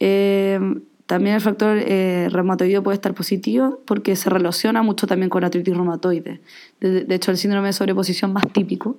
Eh, 0.00 0.60
también 1.06 1.36
el 1.36 1.40
factor 1.40 1.78
eh, 1.80 2.28
reumatoide 2.30 2.82
puede 2.82 2.96
estar 2.96 3.14
positivo 3.14 3.80
porque 3.86 4.14
se 4.14 4.28
relaciona 4.28 4.82
mucho 4.82 5.06
también 5.06 5.30
con 5.30 5.42
artritis 5.42 5.74
reumatoide. 5.74 6.42
De, 6.80 7.04
de, 7.04 7.14
hecho, 7.14 7.30
el 7.30 7.38
síndrome 7.38 7.68
de 7.68 7.72
sobreposición 7.72 8.34
más 8.34 8.44
típico 8.52 8.98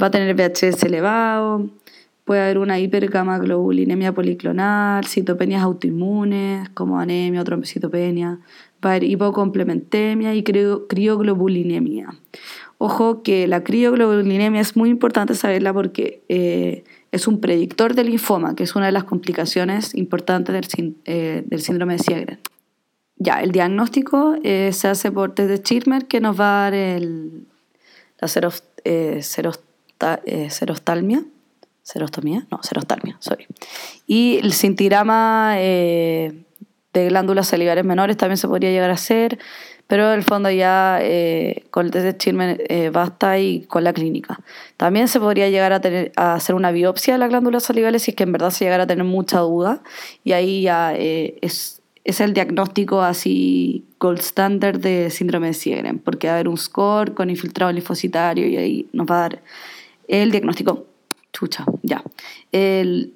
va 0.00 0.06
a 0.06 0.10
tener 0.12 0.36
VHS 0.36 0.84
elevado, 0.84 1.68
Puede 2.24 2.42
haber 2.42 2.58
una 2.58 2.78
hipergamaglobulinemia 2.78 4.12
policlonal, 4.12 5.04
citopenias 5.06 5.62
autoinmunes 5.62 6.68
como 6.70 7.00
anemia 7.00 7.40
o 7.40 7.44
trombocitopenia, 7.44 8.38
va 8.84 8.90
a 8.90 8.92
haber 8.92 9.04
hipocomplementemia 9.04 10.34
y 10.34 10.42
crioglobulinemia. 10.42 12.14
Ojo 12.78 13.22
que 13.22 13.46
la 13.46 13.62
crioglobulinemia 13.62 14.60
es 14.60 14.76
muy 14.76 14.90
importante 14.90 15.34
saberla 15.34 15.72
porque 15.72 16.22
eh, 16.28 16.84
es 17.12 17.26
un 17.26 17.40
predictor 17.40 17.94
del 17.94 18.08
linfoma, 18.08 18.54
que 18.54 18.64
es 18.64 18.74
una 18.74 18.86
de 18.86 18.92
las 18.92 19.04
complicaciones 19.04 19.94
importantes 19.94 20.54
del, 20.54 20.96
eh, 21.04 21.44
del 21.46 21.60
síndrome 21.60 21.94
de 21.94 21.98
Sjögren. 22.02 22.38
Ya, 23.22 23.40
el 23.40 23.52
diagnóstico 23.52 24.34
eh, 24.42 24.72
se 24.72 24.88
hace 24.88 25.12
por 25.12 25.32
test 25.32 25.48
de 25.48 25.58
Schirmer 25.58 26.06
que 26.06 26.20
nos 26.20 26.40
va 26.40 26.66
a 26.66 26.70
dar 26.70 26.72
la 26.72 28.28
eh, 28.84 29.20
eh, 30.26 30.50
serostalmia. 30.50 31.24
¿Serostomía? 31.82 32.46
No, 32.50 32.60
serostalmia, 32.62 33.16
sorry. 33.20 33.46
Y 34.06 34.38
el 34.38 34.52
cintirama 34.52 35.54
eh, 35.56 36.44
de 36.92 37.08
glándulas 37.08 37.48
salivares 37.48 37.84
menores 37.84 38.16
también 38.16 38.36
se 38.36 38.48
podría 38.48 38.70
llegar 38.70 38.90
a 38.90 38.94
hacer, 38.94 39.38
pero 39.86 40.12
en 40.12 40.18
el 40.18 40.22
fondo 40.24 40.50
ya 40.50 40.98
eh, 41.02 41.64
con 41.70 41.86
el 41.86 41.92
test 41.92 42.04
de 42.04 42.12
Schirmer 42.12 42.64
eh, 42.68 42.90
basta 42.90 43.38
y 43.38 43.62
con 43.62 43.84
la 43.84 43.92
clínica. 43.92 44.40
También 44.76 45.08
se 45.08 45.18
podría 45.20 45.48
llegar 45.48 45.72
a, 45.72 45.80
tener, 45.80 46.12
a 46.16 46.34
hacer 46.34 46.54
una 46.54 46.70
biopsia 46.70 47.14
de 47.14 47.18
las 47.18 47.30
glándulas 47.30 47.64
salivales 47.64 48.02
si 48.02 48.12
es 48.12 48.16
que 48.16 48.22
en 48.22 48.32
verdad 48.32 48.50
se 48.50 48.64
llegara 48.64 48.84
a 48.84 48.86
tener 48.86 49.04
mucha 49.04 49.40
duda 49.40 49.82
y 50.24 50.32
ahí 50.32 50.62
ya 50.62 50.94
eh, 50.94 51.36
es, 51.42 51.82
es 52.04 52.20
el 52.20 52.32
diagnóstico 52.32 53.02
así 53.02 53.84
gold 53.98 54.20
standard 54.20 54.78
de 54.78 55.10
síndrome 55.10 55.48
de 55.48 55.54
Sjögren, 55.54 55.98
porque 55.98 56.26
va 56.26 56.34
a 56.34 56.36
haber 56.36 56.48
un 56.48 56.58
score 56.58 57.14
con 57.14 57.30
infiltrado 57.30 57.72
linfocitario 57.72 58.46
y 58.46 58.56
ahí 58.56 58.88
nos 58.92 59.06
va 59.06 59.16
a 59.16 59.20
dar 59.20 59.42
el 60.08 60.30
diagnóstico. 60.30 60.86
Chucha, 61.42 61.64
ya. 61.82 62.04
El, 62.52 63.14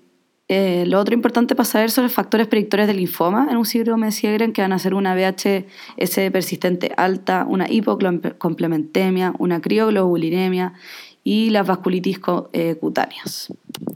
eh, 0.48 0.84
lo 0.86 0.98
otro 0.98 1.14
importante 1.14 1.54
para 1.54 1.64
saber 1.64 1.92
son 1.92 2.04
los 2.04 2.12
factores 2.12 2.48
predictores 2.48 2.88
del 2.88 2.96
linfoma 2.96 3.46
en 3.48 3.56
un 3.56 3.64
síndrome 3.64 4.06
de 4.06 4.12
Sjögren, 4.12 4.52
que 4.52 4.62
van 4.62 4.72
a 4.72 4.80
ser 4.80 4.94
una 4.94 5.14
VHS 5.14 6.30
persistente 6.32 6.92
alta, 6.96 7.46
una 7.48 7.70
hipocomplementemia, 7.70 9.32
una 9.38 9.60
crioglobulinemia 9.60 10.74
y 11.22 11.50
las 11.50 11.68
vasculitis 11.68 12.18
eh, 12.52 12.74
cutáneas. 12.80 13.52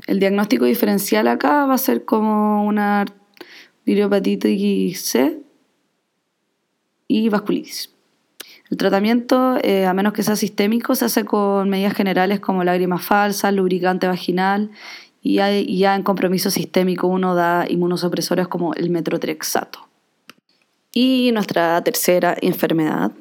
El 0.06 0.20
diagnóstico 0.20 0.64
diferencial 0.64 1.26
acá 1.26 1.66
va 1.66 1.75
a 1.75 1.78
ser 1.78 2.04
como 2.04 2.64
una 2.64 3.04
idiopatitis 3.84 5.02
C 5.02 5.40
y 7.08 7.28
vasculitis. 7.28 7.90
El 8.71 8.77
tratamiento, 8.77 9.59
eh, 9.62 9.87
a 9.87 9.95
menos 9.95 10.12
que 10.12 10.23
sea 10.23 10.37
sistémico, 10.37 10.95
se 10.95 11.05
hace 11.05 11.25
con 11.25 11.69
medidas 11.69 11.95
generales 11.95 12.39
como 12.39 12.62
lágrimas 12.62 13.03
falsas, 13.03 13.53
lubricante 13.53 14.07
vaginal 14.07 14.71
y, 15.23 15.35
ya 15.35 15.97
en 15.97 16.03
compromiso 16.03 16.50
sistémico 16.50 17.09
uno 17.09 17.35
da 17.35 17.67
inmunosupresores 17.69 18.47
como 18.47 18.73
el 18.75 18.91
metrotrexato. 18.91 19.89
Y 20.93 21.31
nuestra 21.33 21.83
tercera 21.83 22.37
enfermedad 22.41 23.12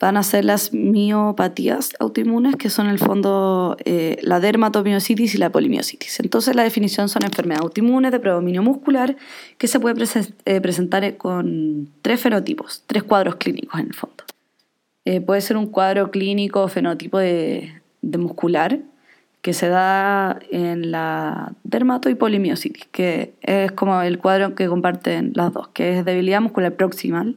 van 0.00 0.16
a 0.16 0.22
ser 0.22 0.44
las 0.44 0.72
miopatías 0.72 1.90
autoinmunes, 1.98 2.54
que 2.54 2.70
son 2.70 2.86
en 2.86 2.92
el 2.92 2.98
fondo 3.00 3.76
eh, 3.84 4.18
la 4.22 4.38
dermatomiositis 4.38 5.34
y 5.34 5.38
la 5.38 5.50
polimiositis. 5.50 6.20
Entonces 6.20 6.54
la 6.54 6.62
definición 6.62 7.08
son 7.08 7.24
enfermedades 7.24 7.64
autoinmunes 7.64 8.12
de 8.12 8.20
predominio 8.20 8.62
muscular 8.62 9.16
que 9.58 9.66
se 9.66 9.80
puede 9.80 10.04
eh, 10.44 10.60
presentar 10.60 11.16
con 11.16 11.88
tres 12.00 12.20
fenotipos, 12.20 12.84
tres 12.86 13.02
cuadros 13.02 13.36
clínicos 13.36 13.80
en 13.80 13.86
el 13.86 13.94
fondo. 13.94 14.27
Eh, 15.10 15.22
puede 15.22 15.40
ser 15.40 15.56
un 15.56 15.68
cuadro 15.68 16.10
clínico 16.10 16.60
o 16.60 16.68
fenotipo 16.68 17.18
de, 17.18 17.80
muscular 18.02 18.80
que 19.40 19.54
se 19.54 19.68
da 19.68 20.38
en 20.50 20.90
la 20.90 21.54
dermato 21.64 22.10
y 22.10 22.14
polimiositis, 22.14 22.84
que 22.92 23.32
es 23.40 23.72
como 23.72 24.02
el 24.02 24.18
cuadro 24.18 24.54
que 24.54 24.66
comparten 24.66 25.32
las 25.34 25.54
dos, 25.54 25.68
que 25.68 25.96
es 25.96 26.04
debilidad 26.04 26.42
muscular 26.42 26.74
proximal. 26.74 27.36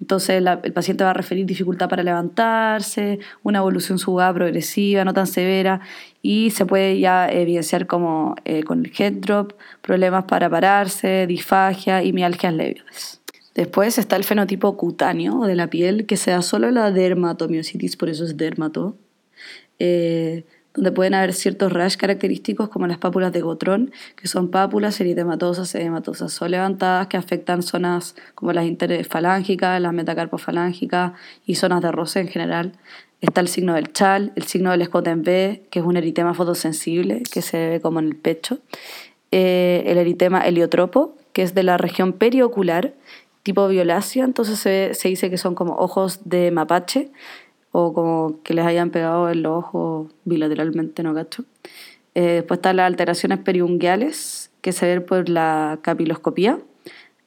Entonces 0.00 0.40
el 0.62 0.72
paciente 0.72 1.02
va 1.02 1.10
a 1.10 1.14
referir 1.14 1.46
dificultad 1.46 1.88
para 1.88 2.04
levantarse, 2.04 3.18
una 3.42 3.58
evolución 3.58 3.98
subada 3.98 4.32
progresiva, 4.32 5.04
no 5.04 5.12
tan 5.12 5.26
severa, 5.26 5.80
y 6.22 6.50
se 6.50 6.64
puede 6.64 7.00
ya 7.00 7.28
evidenciar 7.28 7.88
como 7.88 8.36
eh, 8.44 8.62
con 8.62 8.86
el 8.86 8.92
head 8.96 9.14
drop, 9.14 9.54
problemas 9.82 10.26
para 10.26 10.48
pararse, 10.48 11.26
disfagia 11.26 12.04
y 12.04 12.12
mialgias 12.12 12.54
leves. 12.54 13.19
Después 13.60 13.98
está 13.98 14.16
el 14.16 14.24
fenotipo 14.24 14.74
cutáneo 14.78 15.44
de 15.44 15.54
la 15.54 15.66
piel, 15.66 16.06
que 16.06 16.16
se 16.16 16.30
da 16.30 16.40
solo 16.40 16.70
la 16.70 16.90
dermatomiositis, 16.90 17.94
por 17.98 18.08
eso 18.08 18.24
es 18.24 18.38
dermato, 18.38 18.96
eh, 19.78 20.46
donde 20.72 20.92
pueden 20.92 21.12
haber 21.12 21.34
ciertos 21.34 21.70
rash 21.70 21.96
característicos 21.96 22.70
como 22.70 22.86
las 22.86 22.96
pápulas 22.96 23.34
de 23.34 23.42
Gotrón, 23.42 23.92
que 24.16 24.28
son 24.28 24.50
pápulas 24.50 24.98
eritematosas, 25.02 25.74
edematosas 25.74 26.40
o 26.40 26.48
levantadas 26.48 27.08
que 27.08 27.18
afectan 27.18 27.62
zonas 27.62 28.16
como 28.34 28.54
las 28.54 28.64
interfalángicas, 28.64 29.78
las 29.78 29.92
metacarpofalángicas 29.92 31.12
y 31.44 31.56
zonas 31.56 31.82
de 31.82 31.92
roce 31.92 32.20
en 32.20 32.28
general. 32.28 32.72
Está 33.20 33.42
el 33.42 33.48
signo 33.48 33.74
del 33.74 33.92
chal, 33.92 34.32
el 34.36 34.44
signo 34.44 34.70
del 34.70 34.80
escote 34.80 35.10
en 35.10 35.22
B, 35.22 35.66
que 35.70 35.80
es 35.80 35.84
un 35.84 35.98
eritema 35.98 36.32
fotosensible 36.32 37.24
que 37.30 37.42
se 37.42 37.68
ve 37.68 37.80
como 37.82 37.98
en 37.98 38.06
el 38.06 38.16
pecho. 38.16 38.60
Eh, 39.32 39.82
el 39.84 39.98
eritema 39.98 40.40
heliotropo, 40.46 41.14
que 41.34 41.42
es 41.42 41.54
de 41.54 41.62
la 41.62 41.76
región 41.76 42.14
periocular, 42.14 42.94
tipo 43.42 43.66
violácea, 43.68 44.24
entonces 44.24 44.58
se, 44.58 44.94
se 44.94 45.08
dice 45.08 45.30
que 45.30 45.38
son 45.38 45.54
como 45.54 45.76
ojos 45.76 46.20
de 46.24 46.50
mapache 46.50 47.10
o 47.72 47.92
como 47.92 48.42
que 48.42 48.54
les 48.54 48.66
hayan 48.66 48.90
pegado 48.90 49.30
en 49.30 49.42
los 49.42 49.58
ojos 49.58 50.12
bilateralmente, 50.24 51.02
no 51.02 51.14
cacho. 51.14 51.44
Eh, 52.14 52.22
después 52.22 52.58
están 52.58 52.76
las 52.76 52.86
alteraciones 52.86 53.38
periunguales, 53.38 54.50
que 54.60 54.72
se 54.72 54.86
ven 54.86 55.04
por 55.04 55.28
la 55.28 55.78
capiloscopía, 55.82 56.58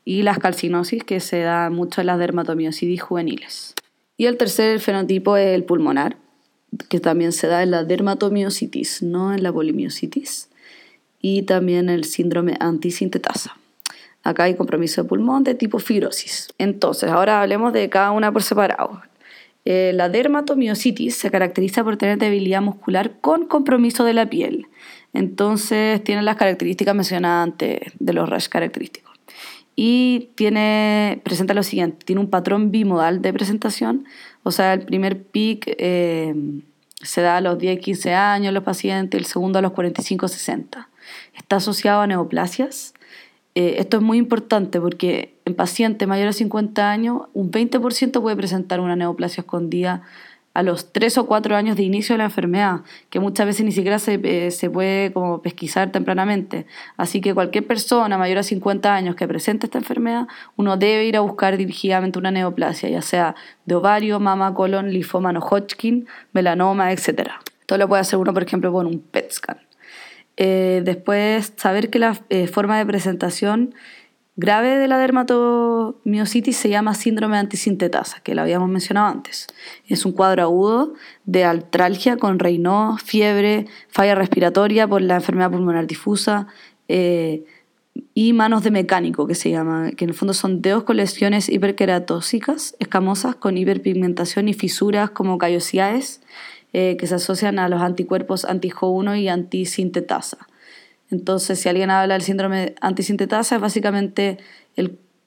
y 0.05 0.23
las 0.23 0.39
calcinosis, 0.39 1.03
que 1.03 1.19
se 1.21 1.39
da 1.39 1.69
mucho 1.69 2.01
en 2.01 2.07
las 2.07 2.19
dermatomiositis 2.19 3.01
juveniles. 3.01 3.73
Y 4.17 4.25
el 4.25 4.37
tercer 4.37 4.79
fenotipo 4.81 5.37
es 5.37 5.55
el 5.55 5.63
pulmonar, 5.63 6.17
que 6.89 6.99
también 6.99 7.31
se 7.31 7.47
da 7.47 7.63
en 7.63 7.71
la 7.71 7.83
dermatomiositis, 7.85 9.01
no 9.01 9.33
en 9.33 9.43
la 9.43 9.53
polimiositis, 9.53 10.49
y 11.21 11.43
también 11.43 11.89
el 11.89 12.03
síndrome 12.03 12.57
antisintetasa. 12.59 13.57
Acá 14.23 14.45
hay 14.45 14.55
compromiso 14.55 15.03
de 15.03 15.09
pulmón 15.09 15.43
de 15.43 15.53
tipo 15.53 15.79
fibrosis. 15.79 16.53
Entonces, 16.57 17.09
ahora 17.09 17.41
hablemos 17.41 17.73
de 17.73 17.89
cada 17.89 18.11
una 18.11 18.31
por 18.31 18.41
separado. 18.41 19.01
Eh, 19.65 19.91
la 19.93 20.09
dermatomiositis 20.09 21.15
se 21.15 21.31
caracteriza 21.31 21.83
por 21.83 21.97
tener 21.97 22.17
debilidad 22.17 22.61
muscular 22.61 23.19
con 23.21 23.45
compromiso 23.45 24.03
de 24.03 24.13
la 24.13 24.29
piel. 24.29 24.67
Entonces, 25.13 26.03
tiene 26.03 26.21
las 26.21 26.37
características 26.37 26.95
mencionadas 26.95 27.43
antes 27.43 27.79
de 27.99 28.13
los 28.13 28.29
rash 28.29 28.47
característicos. 28.47 29.13
Y 29.75 30.29
tiene, 30.35 31.21
presenta 31.23 31.53
lo 31.53 31.63
siguiente, 31.63 32.05
tiene 32.05 32.21
un 32.21 32.29
patrón 32.29 32.71
bimodal 32.71 33.21
de 33.21 33.33
presentación, 33.33 34.05
o 34.43 34.51
sea, 34.51 34.73
el 34.73 34.81
primer 34.81 35.23
pic 35.23 35.65
eh, 35.79 36.35
se 37.01 37.21
da 37.21 37.37
a 37.37 37.41
los 37.41 37.57
10-15 37.57 38.13
años 38.13 38.53
los 38.53 38.63
pacientes, 38.63 39.19
el 39.19 39.25
segundo 39.25 39.59
a 39.59 39.61
los 39.61 39.71
45-60. 39.71 40.87
Está 41.35 41.55
asociado 41.57 42.01
a 42.01 42.07
neoplasias. 42.07 42.93
Eh, 43.55 43.75
esto 43.77 43.97
es 43.97 44.03
muy 44.03 44.17
importante 44.17 44.81
porque 44.81 45.39
en 45.45 45.55
pacientes 45.55 46.07
mayores 46.07 46.35
de 46.35 46.39
50 46.39 46.89
años, 46.89 47.23
un 47.33 47.51
20% 47.51 48.21
puede 48.21 48.35
presentar 48.35 48.79
una 48.79 48.95
neoplasia 48.95 49.41
escondida 49.41 50.01
a 50.53 50.61
los 50.61 50.91
3 50.93 51.17
o 51.17 51.25
4 51.25 51.55
años 51.55 51.75
de 51.75 51.83
inicio 51.83 52.13
de 52.13 52.19
la 52.19 52.25
enfermedad, 52.25 52.81
que 53.09 53.19
muchas 53.19 53.47
veces 53.47 53.65
ni 53.65 53.71
siquiera 53.71 53.97
se, 53.97 54.19
eh, 54.23 54.51
se 54.51 54.69
puede 54.69 55.11
como 55.11 55.41
pesquisar 55.41 55.91
tempranamente. 55.91 56.67
Así 56.95 57.21
que 57.21 57.33
cualquier 57.33 57.65
persona 57.65 58.17
mayor 58.17 58.39
a 58.39 58.43
50 58.43 58.93
años 58.93 59.15
que 59.15 59.27
presente 59.27 59.65
esta 59.65 59.79
enfermedad, 59.79 60.27
uno 60.55 60.77
debe 60.77 61.05
ir 61.05 61.17
a 61.17 61.21
buscar 61.21 61.57
dirigidamente 61.57 62.19
una 62.19 62.31
neoplasia, 62.31 62.89
ya 62.89 63.01
sea 63.01 63.35
de 63.65 63.75
ovario, 63.75 64.19
mama, 64.19 64.53
colon, 64.53 64.91
linfoma 64.91 65.33
no 65.33 65.39
Hodgkin, 65.39 66.07
melanoma, 66.33 66.91
etc. 66.91 67.31
Esto 67.61 67.77
lo 67.77 67.87
puede 67.87 68.01
hacer 68.01 68.19
uno, 68.19 68.33
por 68.33 68.43
ejemplo, 68.43 68.71
con 68.71 68.85
un 68.85 68.99
PET 68.99 69.31
scan. 69.31 69.57
Eh, 70.37 70.81
después, 70.83 71.53
saber 71.57 71.89
que 71.89 71.99
la 71.99 72.19
eh, 72.29 72.47
forma 72.47 72.77
de 72.77 72.85
presentación 72.85 73.73
grave 74.35 74.77
de 74.77 74.87
la 74.87 74.97
dermatomiositis 74.97 76.57
se 76.57 76.69
llama 76.69 76.95
síndrome 76.95 77.37
antisintetasa, 77.37 78.21
que 78.21 78.33
lo 78.33 78.41
habíamos 78.41 78.69
mencionado 78.69 79.07
antes. 79.07 79.47
Es 79.87 80.05
un 80.05 80.11
cuadro 80.11 80.41
agudo 80.43 80.93
de 81.25 81.43
artralgia 81.43 82.17
con 82.17 82.39
Raynaud, 82.39 82.97
fiebre, 82.97 83.67
falla 83.89 84.15
respiratoria 84.15 84.87
por 84.87 85.01
la 85.01 85.15
enfermedad 85.15 85.51
pulmonar 85.51 85.85
difusa 85.85 86.47
eh, 86.87 87.43
y 88.15 88.33
manos 88.33 88.63
de 88.63 88.71
mecánico, 88.71 89.27
que 89.27 89.35
se 89.35 89.51
llama, 89.51 89.91
que 89.91 90.05
en 90.05 90.09
el 90.09 90.15
fondo 90.15 90.33
son 90.33 90.63
dedos 90.63 90.83
con 90.83 90.97
lesiones 90.97 91.47
hiperqueratósicas, 91.47 92.75
escamosas, 92.79 93.35
con 93.35 93.55
hiperpigmentación 93.55 94.47
y 94.47 94.53
fisuras 94.53 95.11
como 95.11 95.37
callosidades, 95.37 96.21
eh, 96.73 96.97
que 96.97 97.07
se 97.07 97.15
asocian 97.15 97.59
a 97.59 97.69
los 97.69 97.81
anticuerpos 97.81 98.45
anti-Jo1 98.45 99.19
y 99.21 99.29
antisintetasa. 99.29 100.47
Entonces, 101.11 101.59
si 101.59 101.69
alguien 101.69 101.91
habla 101.91 102.15
del 102.15 102.23
síndrome 102.23 102.73
antisintetasa, 102.81 103.55
es 103.55 103.61
básicamente 103.61 104.39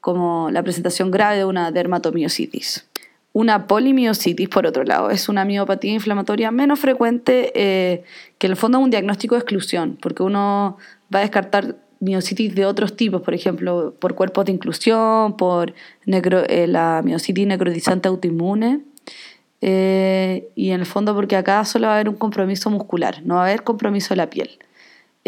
como 0.01 0.51
la 0.51 0.63
presentación 0.63 1.11
grave 1.11 1.39
de 1.39 1.45
una 1.45 1.71
dermatomiositis. 1.71 2.87
Una 3.33 3.67
polimiositis, 3.67 4.49
por 4.49 4.67
otro 4.67 4.85
lado, 4.85 5.11
es 5.11 5.29
una 5.29 5.45
miopatía 5.45 5.93
inflamatoria 5.93 6.51
menos 6.51 6.81
frecuente 6.81 7.53
eh, 7.55 8.05
que 8.39 8.47
en 8.47 8.53
el 8.53 8.57
fondo 8.57 8.79
es 8.79 8.85
un 8.85 8.91
diagnóstico 8.91 9.35
de 9.35 9.41
exclusión, 9.41 9.99
porque 10.01 10.23
uno 10.23 10.79
va 11.15 11.19
a 11.19 11.23
descartar 11.23 11.77
miositis 12.01 12.55
de 12.55 12.67
otros 12.67 12.97
tipos, 12.97 13.23
por 13.23 13.35
ejemplo, 13.35 13.95
por 13.99 14.15
cuerpos 14.15 14.47
de 14.47 14.53
inclusión, 14.53 15.37
por 15.37 15.75
eh, 16.07 16.67
la 16.67 17.03
miositis 17.05 17.47
necrotizante 17.47 18.09
autoinmune, 18.09 18.81
eh, 19.61 20.49
y 20.55 20.71
en 20.71 20.81
el 20.81 20.87
fondo 20.87 21.15
porque 21.15 21.37
acá 21.37 21.65
solo 21.65 21.87
va 21.87 21.95
a 21.95 21.97
haber 21.97 22.09
un 22.09 22.17
compromiso 22.17 22.71
muscular, 22.71 23.23
no 23.25 23.37
va 23.37 23.43
a 23.43 23.47
haber 23.47 23.63
compromiso 23.63 24.11
de 24.11 24.17
la 24.17 24.31
piel. 24.31 24.59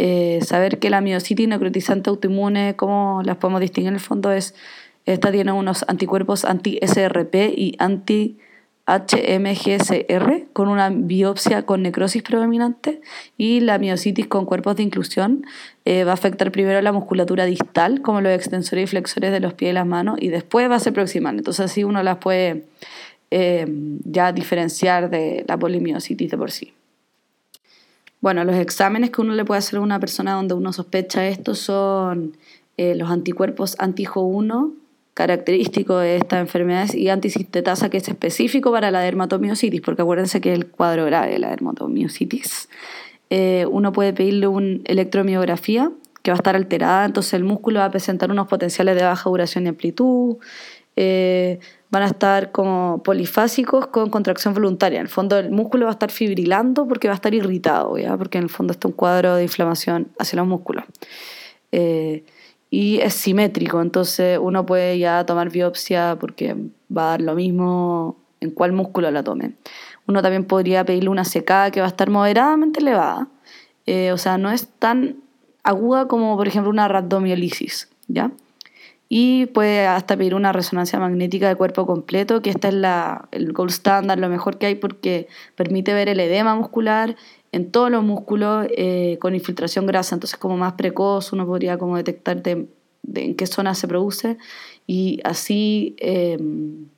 Eh, 0.00 0.38
saber 0.42 0.78
que 0.78 0.90
la 0.90 1.00
miositis 1.00 1.48
necrotizante 1.48 2.08
autoinmune, 2.08 2.76
cómo 2.76 3.20
las 3.24 3.38
podemos 3.38 3.60
distinguir 3.60 3.88
en 3.88 3.94
el 3.94 4.00
fondo, 4.00 4.30
es 4.30 4.54
Esta 5.06 5.32
tiene 5.32 5.50
unos 5.50 5.84
anticuerpos 5.88 6.44
anti-SRP 6.44 7.34
y 7.56 7.74
anti-HMGSR 7.78 10.52
con 10.52 10.68
una 10.68 10.90
biopsia 10.90 11.66
con 11.66 11.82
necrosis 11.82 12.22
predominante 12.22 13.00
y 13.38 13.58
la 13.60 13.78
miocitis 13.78 14.28
con 14.28 14.44
cuerpos 14.44 14.76
de 14.76 14.84
inclusión 14.84 15.44
eh, 15.84 16.04
va 16.04 16.12
a 16.12 16.14
afectar 16.14 16.52
primero 16.52 16.80
la 16.80 16.92
musculatura 16.92 17.44
distal, 17.46 18.00
como 18.02 18.20
los 18.20 18.32
extensores 18.32 18.84
y 18.84 18.86
flexores 18.86 19.32
de 19.32 19.40
los 19.40 19.54
pies 19.54 19.70
y 19.70 19.74
las 19.74 19.86
manos, 19.86 20.16
y 20.20 20.28
después 20.28 20.70
va 20.70 20.76
a 20.76 20.80
ser 20.80 20.92
proximal. 20.92 21.38
Entonces 21.38 21.64
así 21.64 21.82
uno 21.82 22.04
las 22.04 22.18
puede 22.18 22.66
eh, 23.30 23.66
ya 24.04 24.32
diferenciar 24.32 25.10
de 25.10 25.44
la 25.46 25.58
polimiositis 25.58 26.30
de 26.30 26.36
por 26.36 26.50
sí. 26.50 26.72
Bueno, 28.20 28.44
los 28.44 28.56
exámenes 28.56 29.10
que 29.10 29.20
uno 29.20 29.34
le 29.34 29.44
puede 29.44 29.58
hacer 29.58 29.78
a 29.78 29.82
una 29.82 30.00
persona 30.00 30.32
donde 30.32 30.54
uno 30.54 30.72
sospecha 30.72 31.26
esto 31.28 31.54
son 31.54 32.36
eh, 32.76 32.94
los 32.94 33.10
anticuerpos 33.10 33.76
antijo 33.78 34.22
1 34.22 34.72
característico 35.18 35.98
de 35.98 36.16
estas 36.16 36.38
enfermedades 36.38 36.94
y 36.94 37.08
antisintetasa 37.08 37.90
que 37.90 37.96
es 37.96 38.06
específico 38.06 38.70
para 38.70 38.92
la 38.92 39.00
dermatomiositis, 39.00 39.80
porque 39.80 40.02
acuérdense 40.02 40.40
que 40.40 40.52
es 40.52 40.56
el 40.56 40.68
cuadro 40.68 41.06
grave 41.06 41.32
de 41.32 41.40
la 41.40 41.50
dermatomiositis. 41.50 42.68
Eh, 43.28 43.66
uno 43.68 43.90
puede 43.90 44.12
pedirle 44.12 44.46
una 44.46 44.78
electromiografía 44.84 45.90
que 46.22 46.30
va 46.30 46.36
a 46.36 46.38
estar 46.38 46.54
alterada, 46.54 47.04
entonces 47.04 47.34
el 47.34 47.42
músculo 47.42 47.80
va 47.80 47.86
a 47.86 47.90
presentar 47.90 48.30
unos 48.30 48.46
potenciales 48.46 48.94
de 48.94 49.02
baja 49.02 49.28
duración 49.28 49.64
y 49.64 49.70
amplitud, 49.70 50.36
eh, 50.94 51.58
van 51.90 52.02
a 52.02 52.06
estar 52.06 52.52
como 52.52 53.02
polifásicos 53.02 53.86
con 53.86 54.10
contracción 54.10 54.54
voluntaria. 54.54 54.98
En 54.98 55.06
el 55.06 55.08
fondo 55.08 55.38
el 55.38 55.50
músculo 55.50 55.86
va 55.86 55.90
a 55.90 55.92
estar 55.92 56.10
fibrilando 56.10 56.86
porque 56.86 57.08
va 57.08 57.14
a 57.14 57.16
estar 57.16 57.34
irritado, 57.34 57.96
¿ya? 57.98 58.16
porque 58.16 58.38
en 58.38 58.44
el 58.44 58.50
fondo 58.50 58.72
está 58.72 58.88
un 58.88 58.94
cuadro 58.94 59.36
de 59.36 59.42
inflamación 59.42 60.08
hacia 60.18 60.36
los 60.36 60.46
músculos. 60.46 60.84
Eh, 61.72 62.24
y 62.70 62.98
es 63.00 63.14
simétrico, 63.14 63.80
entonces 63.80 64.38
uno 64.40 64.66
puede 64.66 64.98
ya 64.98 65.24
tomar 65.24 65.50
biopsia 65.50 66.18
porque 66.20 66.54
va 66.94 67.06
a 67.06 67.10
dar 67.10 67.22
lo 67.22 67.34
mismo 67.34 68.16
en 68.40 68.50
cuál 68.50 68.72
músculo 68.72 69.10
la 69.10 69.22
tome. 69.22 69.54
Uno 70.06 70.20
también 70.20 70.44
podría 70.44 70.84
pedirle 70.84 71.08
una 71.08 71.24
secada 71.24 71.70
que 71.70 71.80
va 71.80 71.86
a 71.86 71.90
estar 71.90 72.10
moderadamente 72.10 72.80
elevada, 72.80 73.28
eh, 73.86 74.12
o 74.12 74.18
sea, 74.18 74.36
no 74.36 74.50
es 74.50 74.68
tan 74.78 75.16
aguda 75.62 76.08
como 76.08 76.36
por 76.36 76.46
ejemplo 76.46 76.70
una 76.70 76.88
rhabdomiolisis, 76.88 77.88
¿ya? 78.06 78.30
Y 79.08 79.46
puede 79.46 79.86
hasta 79.86 80.16
pedir 80.16 80.34
una 80.34 80.52
resonancia 80.52 80.98
magnética 80.98 81.48
de 81.48 81.56
cuerpo 81.56 81.86
completo, 81.86 82.42
que 82.42 82.50
esta 82.50 82.68
es 82.68 82.74
la, 82.74 83.28
el 83.32 83.52
gold 83.52 83.70
standard, 83.70 84.18
lo 84.18 84.28
mejor 84.28 84.58
que 84.58 84.66
hay 84.66 84.74
porque 84.74 85.28
permite 85.56 85.94
ver 85.94 86.08
el 86.10 86.20
edema 86.20 86.54
muscular 86.54 87.16
en 87.52 87.70
todos 87.70 87.90
los 87.90 88.04
músculos 88.04 88.66
eh, 88.76 89.16
con 89.20 89.34
infiltración 89.34 89.86
grasa, 89.86 90.14
entonces 90.14 90.38
como 90.38 90.56
más 90.56 90.74
precoz 90.74 91.32
uno 91.32 91.46
podría 91.46 91.78
como 91.78 91.96
detectar 91.96 92.42
de, 92.42 92.68
en 93.14 93.34
qué 93.34 93.46
zona 93.46 93.74
se 93.74 93.88
produce 93.88 94.36
y 94.86 95.20
así 95.24 95.96
em, 95.98 96.88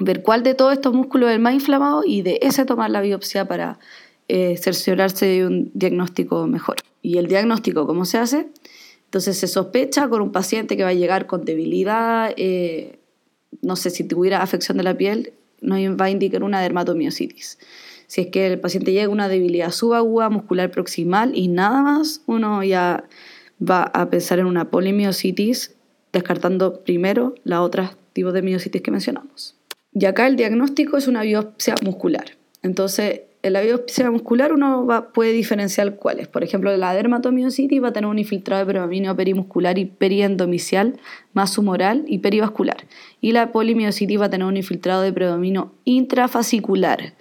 ver 0.00 0.22
cuál 0.22 0.42
de 0.42 0.54
todos 0.54 0.72
estos 0.72 0.92
músculos 0.92 1.30
es 1.30 1.36
el 1.36 1.40
más 1.40 1.54
inflamado 1.54 2.02
y 2.04 2.22
de 2.22 2.38
ese 2.42 2.64
tomar 2.64 2.90
la 2.90 3.00
biopsia 3.00 3.46
para 3.46 3.78
eh, 4.28 4.56
cerciorarse 4.56 5.26
de 5.26 5.46
un 5.46 5.70
diagnóstico 5.74 6.46
mejor. 6.46 6.76
¿Y 7.00 7.18
el 7.18 7.28
diagnóstico 7.28 7.86
cómo 7.86 8.04
se 8.04 8.18
hace? 8.18 8.48
Entonces 9.16 9.38
se 9.38 9.46
sospecha 9.46 10.08
con 10.10 10.20
un 10.20 10.30
paciente 10.30 10.76
que 10.76 10.82
va 10.82 10.90
a 10.90 10.92
llegar 10.92 11.24
con 11.24 11.46
debilidad, 11.46 12.34
eh, 12.36 12.98
no 13.62 13.74
sé 13.74 13.88
si 13.88 14.04
tuviera 14.04 14.42
afección 14.42 14.76
de 14.76 14.84
la 14.84 14.94
piel, 14.94 15.32
nos 15.62 15.78
va 15.98 16.04
a 16.04 16.10
indicar 16.10 16.42
una 16.42 16.60
dermatomiositis. 16.60 17.58
Si 18.08 18.20
es 18.20 18.26
que 18.26 18.46
el 18.46 18.60
paciente 18.60 18.92
llega 18.92 19.06
a 19.06 19.08
una 19.08 19.30
debilidad 19.30 19.70
subaguda 19.70 20.28
muscular 20.28 20.70
proximal 20.70 21.34
y 21.34 21.48
nada 21.48 21.80
más, 21.80 22.20
uno 22.26 22.62
ya 22.62 23.04
va 23.58 23.84
a 23.84 24.10
pensar 24.10 24.38
en 24.38 24.44
una 24.44 24.68
polimiositis, 24.68 25.74
descartando 26.12 26.84
primero 26.84 27.36
la 27.42 27.62
otra 27.62 27.96
tipo 28.12 28.32
de 28.32 28.42
miositis 28.42 28.82
que 28.82 28.90
mencionamos. 28.90 29.56
Y 29.94 30.04
acá 30.04 30.26
el 30.26 30.36
diagnóstico 30.36 30.98
es 30.98 31.08
una 31.08 31.22
biopsia 31.22 31.74
muscular. 31.82 32.36
Entonces, 32.62 33.22
en 33.46 33.52
la 33.52 33.60
biopsia 33.60 34.10
muscular 34.10 34.52
uno 34.52 34.84
va, 34.86 35.12
puede 35.12 35.32
diferenciar 35.32 35.96
cuáles. 35.96 36.28
Por 36.28 36.42
ejemplo, 36.42 36.76
la 36.76 36.92
dermatomiositis 36.94 37.82
va 37.82 37.88
a 37.88 37.92
tener 37.92 38.10
un 38.10 38.18
infiltrado 38.18 38.64
de 38.64 38.72
predominio 38.72 39.14
perimuscular 39.14 39.78
y 39.78 39.84
periendomicial 39.84 40.98
más 41.32 41.56
humoral 41.56 42.04
y 42.06 42.18
perivascular. 42.18 42.86
Y 43.20 43.32
la 43.32 43.52
polimiositis 43.52 44.20
va 44.20 44.26
a 44.26 44.30
tener 44.30 44.46
un 44.46 44.56
infiltrado 44.56 45.02
de 45.02 45.12
predominio 45.12 45.72
intrafascicular 45.84 47.14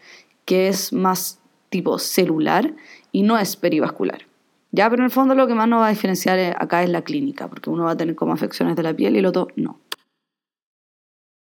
que 0.45 0.67
es 0.67 0.93
más 0.93 1.39
tipo 1.69 1.99
celular 1.99 2.73
y 3.11 3.23
no 3.23 3.37
es 3.37 3.55
perivascular. 3.55 4.25
Ya, 4.71 4.89
pero 4.89 5.03
en 5.03 5.05
el 5.05 5.11
fondo 5.11 5.35
lo 5.35 5.47
que 5.47 5.55
más 5.55 5.67
nos 5.67 5.81
va 5.81 5.87
a 5.87 5.89
diferenciar 5.89 6.55
acá 6.59 6.83
es 6.83 6.89
la 6.89 7.01
clínica, 7.01 7.47
porque 7.47 7.69
uno 7.69 7.85
va 7.85 7.91
a 7.91 7.97
tener 7.97 8.15
como 8.15 8.33
afecciones 8.33 8.75
de 8.75 8.83
la 8.83 8.93
piel 8.93 9.15
y 9.15 9.19
el 9.19 9.25
otro 9.25 9.47
no. 9.55 9.79